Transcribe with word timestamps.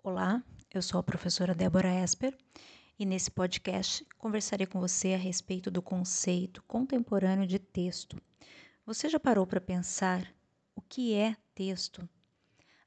Olá, 0.00 0.42
eu 0.72 0.80
sou 0.80 1.00
a 1.00 1.02
professora 1.02 1.52
Débora 1.52 1.92
Esper 1.92 2.32
e 2.96 3.04
nesse 3.04 3.32
podcast 3.32 4.06
conversarei 4.16 4.64
com 4.64 4.78
você 4.78 5.12
a 5.12 5.18
respeito 5.18 5.72
do 5.72 5.82
conceito 5.82 6.62
contemporâneo 6.68 7.48
de 7.48 7.58
texto. 7.58 8.16
Você 8.86 9.08
já 9.08 9.18
parou 9.18 9.44
para 9.44 9.60
pensar 9.60 10.32
o 10.74 10.80
que 10.80 11.14
é 11.14 11.36
texto? 11.52 12.08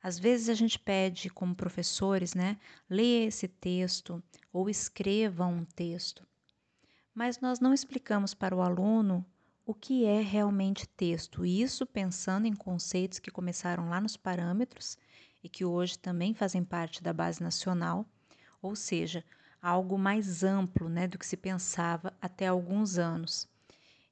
Às 0.01 0.17
vezes 0.17 0.47
a 0.47 0.53
gente 0.53 0.79
pede, 0.79 1.29
como 1.29 1.53
professores, 1.53 2.33
né, 2.33 2.57
leia 2.89 3.27
esse 3.27 3.47
texto 3.47 4.23
ou 4.51 4.69
escreva 4.69 5.45
um 5.45 5.65
texto, 5.65 6.25
mas 7.13 7.41
nós 7.41 7.59
não 7.59 7.73
explicamos 7.73 8.33
para 8.33 8.55
o 8.55 8.61
aluno 8.61 9.23
o 9.65 9.73
que 9.73 10.05
é 10.05 10.21
realmente 10.21 10.87
texto, 10.87 11.45
isso 11.45 11.85
pensando 11.85 12.47
em 12.47 12.55
conceitos 12.55 13.19
que 13.19 13.29
começaram 13.29 13.89
lá 13.89 13.99
nos 13.99 14.15
parâmetros 14.15 14.97
e 15.43 15.49
que 15.49 15.65
hoje 15.65 15.97
também 15.97 16.33
fazem 16.33 16.63
parte 16.63 17.01
da 17.01 17.13
base 17.13 17.41
nacional, 17.41 18.05
ou 18.61 18.75
seja, 18.75 19.23
algo 19.61 19.97
mais 19.97 20.43
amplo 20.43 20.89
né, 20.89 21.07
do 21.07 21.17
que 21.17 21.25
se 21.25 21.37
pensava 21.37 22.13
até 22.21 22.47
alguns 22.47 22.97
anos, 22.97 23.47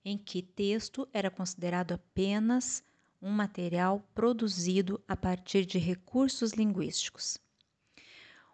em 0.04 0.18
que 0.18 0.42
texto 0.42 1.08
era 1.12 1.30
considerado 1.30 1.94
apenas 1.94 2.84
um 3.22 3.32
material 3.32 4.02
produzido 4.14 5.02
a 5.08 5.16
partir 5.16 5.66
de 5.66 5.78
recursos 5.78 6.54
linguísticos. 6.54 7.38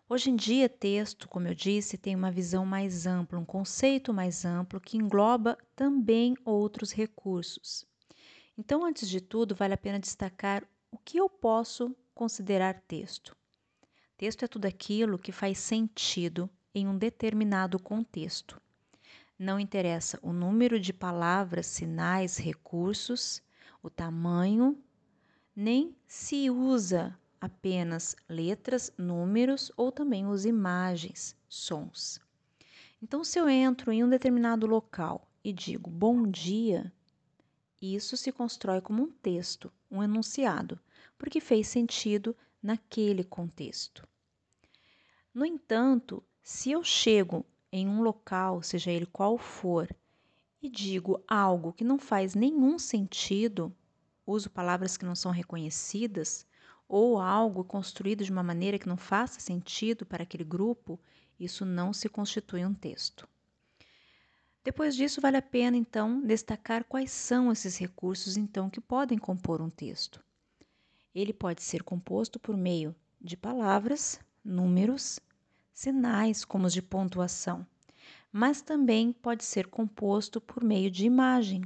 Hoje 0.07 0.29
em 0.29 0.35
dia, 0.35 0.69
texto, 0.69 1.27
como 1.27 1.47
eu 1.47 1.55
disse, 1.55 1.97
tem 1.97 2.15
uma 2.15 2.31
visão 2.31 2.63
mais 2.63 3.07
ampla, 3.07 3.39
um 3.39 3.45
conceito 3.45 4.13
mais 4.13 4.45
amplo 4.45 4.79
que 4.79 4.97
engloba 4.97 5.57
também 5.75 6.35
outros 6.45 6.91
recursos. 6.91 7.85
Então, 8.57 8.85
antes 8.85 9.09
de 9.09 9.19
tudo, 9.19 9.55
vale 9.55 9.73
a 9.73 9.77
pena 9.77 9.99
destacar 9.99 10.63
o 10.91 10.97
que 10.97 11.17
eu 11.17 11.27
posso 11.27 11.95
considerar 12.15 12.81
texto. 12.87 13.35
Texto 14.17 14.43
é 14.43 14.47
tudo 14.47 14.65
aquilo 14.65 15.19
que 15.19 15.33
faz 15.33 15.57
sentido 15.59 16.49
em 16.73 16.87
um 16.87 16.97
determinado 16.97 17.77
contexto. 17.77 18.59
Não 19.37 19.59
interessa 19.59 20.17
o 20.21 20.31
número 20.31 20.79
de 20.79 20.93
palavras, 20.93 21.67
sinais, 21.67 22.37
recursos, 22.37 23.43
o 23.83 23.89
tamanho, 23.89 24.81
nem 25.53 25.93
se 26.07 26.49
usa 26.49 27.19
apenas 27.39 28.15
letras, 28.29 28.93
números 28.97 29.71
ou 29.75 29.91
também 29.91 30.25
usa 30.25 30.47
imagens, 30.47 31.35
sons. 31.49 32.21
Então, 33.01 33.23
se 33.23 33.37
eu 33.37 33.49
entro 33.49 33.91
em 33.91 34.03
um 34.03 34.09
determinado 34.09 34.65
local 34.65 35.29
e 35.43 35.51
digo 35.51 35.89
bom 35.91 36.25
dia, 36.25 36.91
isso 37.81 38.15
se 38.15 38.31
constrói 38.31 38.79
como 38.79 39.03
um 39.03 39.11
texto, 39.11 39.71
um 39.91 40.01
enunciado, 40.01 40.79
porque 41.17 41.39
fez 41.39 41.67
sentido 41.67 42.35
naquele 42.61 43.23
contexto. 43.23 44.07
No 45.33 45.45
entanto, 45.45 46.23
se 46.41 46.71
eu 46.71 46.83
chego 46.83 47.45
em 47.71 47.87
um 47.87 48.01
local, 48.01 48.61
seja 48.61 48.91
ele 48.91 49.05
qual 49.05 49.37
for, 49.37 49.93
e 50.61 50.69
digo 50.69 51.23
algo 51.27 51.73
que 51.73 51.83
não 51.83 51.99
faz 51.99 52.33
nenhum 52.33 52.79
sentido, 52.79 53.75
uso 54.25 54.49
palavras 54.49 54.97
que 54.97 55.05
não 55.05 55.15
são 55.15 55.31
reconhecidas, 55.31 56.47
ou 56.87 57.19
algo 57.19 57.63
construído 57.63 58.23
de 58.23 58.31
uma 58.31 58.43
maneira 58.43 58.79
que 58.79 58.87
não 58.87 58.97
faça 58.97 59.39
sentido 59.39 60.05
para 60.05 60.23
aquele 60.23 60.43
grupo, 60.43 60.99
isso 61.39 61.65
não 61.65 61.91
se 61.91 62.07
constitui 62.07 62.65
um 62.65 62.73
texto. 62.73 63.27
Depois 64.63 64.95
disso, 64.95 65.21
vale 65.21 65.37
a 65.37 65.41
pena 65.41 65.77
então 65.77 66.21
destacar 66.21 66.83
quais 66.85 67.11
são 67.11 67.51
esses 67.51 67.77
recursos 67.77 68.37
então 68.37 68.69
que 68.69 68.81
podem 68.81 69.17
compor 69.17 69.61
um 69.61 69.69
texto. 69.69 70.23
Ele 71.15 71.31
pode 71.31 71.63
ser 71.63 71.81
composto 71.81 72.37
por 72.37 72.57
meio 72.57 72.93
de 73.21 73.37
palavras, 73.37 74.19
números, 74.43 75.17
sinais 75.73 76.43
como 76.43 76.67
os 76.67 76.73
de 76.73 76.81
pontuação, 76.81 77.65
mas 78.29 78.61
também 78.61 79.13
pode 79.13 79.45
ser 79.45 79.67
composto 79.67 80.41
por 80.41 80.61
meio 80.61 80.91
de 80.91 81.05
imagem, 81.05 81.63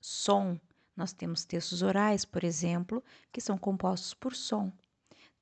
som. 0.00 0.58
Nós 0.96 1.12
temos 1.12 1.44
textos 1.44 1.80
orais, 1.80 2.24
por 2.24 2.42
exemplo, 2.42 3.02
que 3.30 3.40
são 3.40 3.56
compostos 3.56 4.14
por 4.14 4.34
som, 4.34 4.72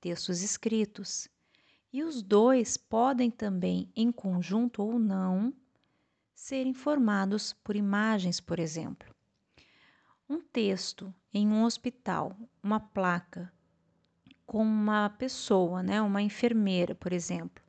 textos 0.01 0.43
escritos. 0.43 1.27
E 1.91 2.05
os 2.05 2.23
dois 2.23 2.77
podem 2.77 3.31
também, 3.31 3.91
em 3.97 4.13
conjunto 4.13 4.83
ou 4.83 4.99
não, 4.99 5.53
serem 6.35 6.75
formados 6.75 7.55
por 7.65 7.75
imagens, 7.75 8.39
por 8.39 8.59
exemplo. 8.59 9.13
Um 10.29 10.41
texto 10.41 11.13
em 11.33 11.49
um 11.49 11.65
hospital, 11.65 12.37
uma 12.63 12.81
placa 12.81 13.53
com 14.51 14.63
uma 14.63 15.09
pessoa, 15.11 15.81
né, 15.81 16.03
uma 16.03 16.21
enfermeira, 16.21 16.93
por 16.95 17.13
exemplo, 17.13 17.63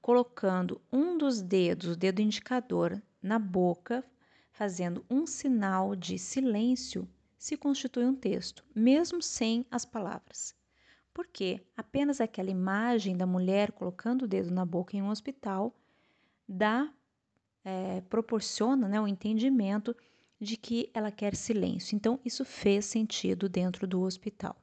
colocando 0.00 0.80
um 0.92 1.18
dos 1.18 1.42
dedos, 1.42 1.90
o 1.90 1.96
dedo 1.96 2.22
indicador, 2.22 3.02
na 3.20 3.40
boca, 3.40 4.04
fazendo 4.52 5.04
um 5.10 5.26
sinal 5.26 5.96
de 5.96 6.16
silêncio, 6.16 7.08
se 7.36 7.56
constitui 7.56 8.04
um 8.04 8.14
texto, 8.14 8.64
mesmo 8.72 9.20
sem 9.20 9.66
as 9.68 9.84
palavras. 9.84 10.54
Porque 11.12 11.60
apenas 11.76 12.20
aquela 12.20 12.50
imagem 12.50 13.16
da 13.16 13.26
mulher 13.26 13.72
colocando 13.72 14.22
o 14.22 14.28
dedo 14.28 14.52
na 14.52 14.64
boca 14.64 14.96
em 14.96 15.02
um 15.02 15.10
hospital 15.10 15.74
dá, 16.48 16.88
é, 17.64 18.00
proporciona 18.02 18.88
né, 18.88 19.00
o 19.00 19.08
entendimento 19.08 19.94
de 20.40 20.56
que 20.56 20.90
ela 20.94 21.10
quer 21.10 21.34
silêncio. 21.34 21.96
Então, 21.96 22.20
isso 22.24 22.44
fez 22.44 22.84
sentido 22.84 23.48
dentro 23.48 23.86
do 23.86 24.00
hospital. 24.02 24.56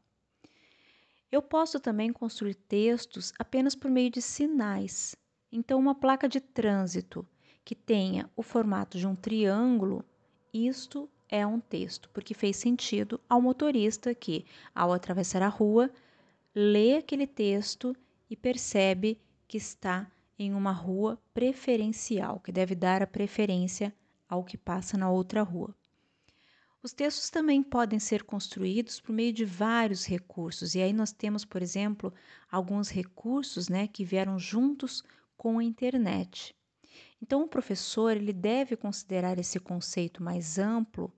Eu 1.32 1.42
posso 1.42 1.80
também 1.80 2.14
construir 2.14 2.56
textos 2.56 3.34
apenas 3.38 3.76
por 3.76 3.92
meio 3.92 4.10
de 4.10 4.22
sinais. 4.22 5.16
Então, 5.52 5.80
uma 5.80 5.96
placa 5.96 6.30
de 6.30 6.40
trânsito 6.40 7.28
que 7.64 7.76
tenha 7.76 8.30
o 8.36 8.44
formato 8.44 8.98
de 8.98 9.08
um 9.08 9.16
triângulo, 9.16 10.06
isto 10.54 11.10
é 11.28 11.46
um 11.46 11.60
texto, 11.60 12.10
porque 12.14 12.34
fez 12.34 12.56
sentido 12.56 13.20
ao 13.28 13.42
motorista 13.42 14.14
que, 14.14 14.46
ao 14.74 14.94
atravessar 14.94 15.42
a 15.42 15.48
rua, 15.48 15.92
lê 16.54 16.98
aquele 16.98 17.28
texto 17.28 17.96
e 18.30 18.36
percebe 18.36 19.20
que 19.48 19.58
está 19.58 20.10
em 20.38 20.54
uma 20.54 20.72
rua 20.72 21.20
preferencial, 21.34 22.40
que 22.40 22.52
deve 22.52 22.76
dar 22.76 23.02
a 23.02 23.08
preferência 23.08 23.94
ao 24.28 24.44
que 24.44 24.58
passa 24.58 24.98
na 24.98 25.10
outra 25.10 25.42
rua. 25.42 25.76
Os 26.82 26.94
textos 26.94 27.32
também 27.32 27.64
podem 27.64 27.98
ser 27.98 28.24
construídos 28.24 29.02
por 29.02 29.12
meio 29.12 29.34
de 29.34 29.44
vários 29.44 30.06
recursos, 30.06 30.76
e 30.76 30.82
aí 30.82 30.94
nós 30.94 31.12
temos, 31.12 31.44
por 31.44 31.62
exemplo, 31.62 32.14
alguns 32.52 32.90
recursos 32.90 33.68
né, 33.68 33.88
que 33.88 34.06
vieram 34.06 34.38
juntos 34.38 35.04
com 35.36 35.58
a 35.58 35.64
internet. 35.64 36.56
Então, 37.22 37.42
o 37.42 37.48
professor 37.48 38.16
ele 38.16 38.32
deve 38.32 38.76
considerar 38.76 39.40
esse 39.40 39.60
conceito 39.60 40.22
mais 40.22 40.60
amplo 40.60 41.12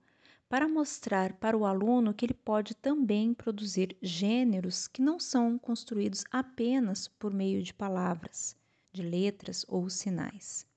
para 0.48 0.66
mostrar 0.66 1.34
para 1.34 1.56
o 1.56 1.66
aluno 1.66 2.14
que 2.14 2.24
ele 2.24 2.34
pode 2.34 2.74
também 2.74 3.34
produzir 3.34 3.96
gêneros 4.00 4.88
que 4.88 5.02
não 5.02 5.20
são 5.20 5.58
construídos 5.58 6.24
apenas 6.30 7.06
por 7.06 7.32
meio 7.32 7.62
de 7.62 7.74
palavras, 7.74 8.56
de 8.90 9.02
letras 9.02 9.66
ou 9.68 9.90
sinais. 9.90 10.67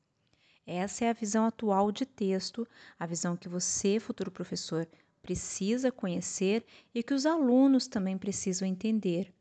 Essa 0.73 1.03
é 1.03 1.09
a 1.09 1.13
visão 1.13 1.45
atual 1.45 1.91
de 1.91 2.05
texto, 2.05 2.65
a 2.97 3.05
visão 3.05 3.35
que 3.35 3.49
você, 3.49 3.99
futuro 3.99 4.31
professor, 4.31 4.87
precisa 5.21 5.91
conhecer 5.91 6.65
e 6.95 7.03
que 7.03 7.13
os 7.13 7.25
alunos 7.25 7.89
também 7.89 8.17
precisam 8.17 8.65
entender 8.65 9.33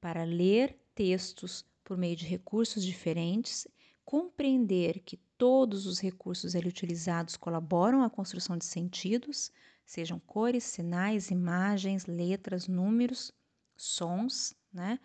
para 0.00 0.24
ler 0.24 0.76
textos 0.92 1.64
por 1.84 1.96
meio 1.96 2.16
de 2.16 2.26
recursos 2.26 2.84
diferentes, 2.84 3.68
compreender 4.04 4.98
que 4.98 5.16
todos 5.38 5.86
os 5.86 6.00
recursos 6.00 6.56
ali 6.56 6.66
utilizados 6.66 7.36
colaboram 7.36 8.02
à 8.02 8.10
construção 8.10 8.58
de 8.58 8.64
sentidos, 8.64 9.52
sejam 9.86 10.18
cores, 10.18 10.64
sinais, 10.64 11.30
imagens, 11.30 12.04
letras, 12.04 12.66
números, 12.66 13.30
sons, 13.76 14.52
né? 14.72 14.98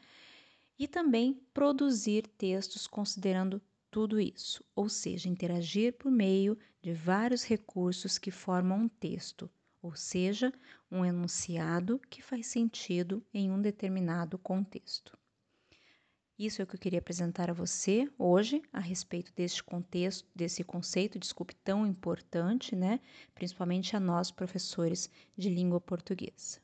E 0.80 0.88
também 0.88 1.40
produzir 1.54 2.26
textos 2.40 2.88
considerando 2.88 3.62
tudo 3.92 4.20
isso, 4.20 4.64
ou 4.76 4.88
seja, 4.88 5.30
interagir 5.30 5.94
por 5.94 6.12
meio 6.12 6.58
de 6.82 6.94
vários 6.94 7.44
recursos 7.44 8.18
que 8.18 8.32
formam 8.32 8.82
um 8.82 8.88
texto, 8.88 9.50
ou 9.82 9.96
seja, 9.96 10.54
um 10.92 11.06
enunciado 11.06 12.00
que 12.10 12.22
faz 12.22 12.48
sentido 12.48 13.26
em 13.34 13.52
um 13.52 13.62
determinado 13.62 14.38
contexto. 14.38 15.18
Isso 16.38 16.62
é 16.62 16.64
o 16.64 16.68
que 16.68 16.76
eu 16.76 16.80
queria 16.80 17.00
apresentar 17.00 17.50
a 17.50 17.54
você 17.54 18.10
hoje 18.18 18.62
a 18.72 18.80
respeito 18.80 19.34
deste 19.36 19.62
contexto, 19.62 20.26
desse 20.34 20.64
conceito, 20.64 21.20
desculpe, 21.20 21.54
tão 21.54 21.86
importante, 21.86 22.78
né? 22.78 23.02
Principalmente 23.36 23.94
a 23.96 24.00
nós, 24.00 24.32
professores 24.32 25.10
de 25.38 25.50
língua 25.50 25.82
portuguesa. 25.82 26.62